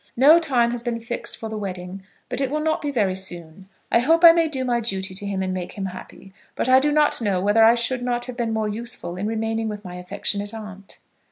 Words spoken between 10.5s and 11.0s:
aunt."